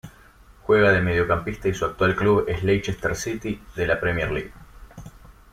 [0.63, 4.51] Juega de mediocampista y su actual club es Leicester City de la Premier League.